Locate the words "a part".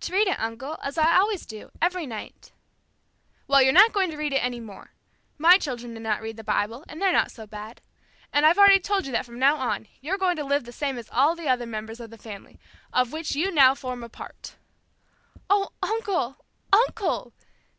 14.04-14.56